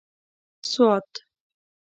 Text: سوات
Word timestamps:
سوات 0.71 1.11